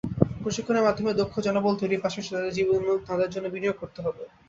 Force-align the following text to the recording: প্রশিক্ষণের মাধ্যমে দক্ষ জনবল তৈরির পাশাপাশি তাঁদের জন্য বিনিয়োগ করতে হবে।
প্রশিক্ষণের 0.43 0.85
মাধ্যমে 0.87 1.11
দক্ষ 1.13 1.35
জনবল 1.45 1.73
তৈরির 1.77 2.03
পাশাপাশি 2.03 2.31
তাঁদের 3.07 3.29
জন্য 3.33 3.47
বিনিয়োগ 3.51 3.77
করতে 3.79 3.99
হবে। 4.05 4.23